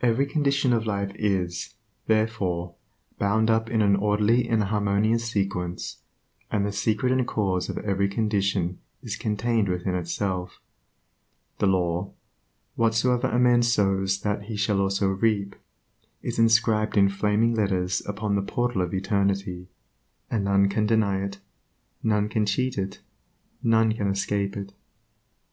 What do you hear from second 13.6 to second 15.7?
sows that shall he also reap,"